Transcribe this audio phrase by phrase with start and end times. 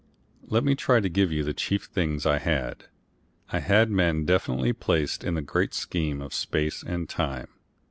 [0.47, 2.85] Let me try to give you the chief things I had.
[3.51, 7.49] I had man definitely placed in the great scheme of space and time.